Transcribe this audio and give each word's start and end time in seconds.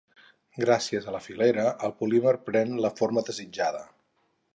Gràcies 0.61 1.09
a 1.09 1.11
la 1.15 1.19
filera, 1.25 1.65
el 1.87 1.93
polímer 1.99 2.33
pren 2.47 2.73
la 2.87 2.91
forma 3.03 3.25
desitjada. 3.29 3.85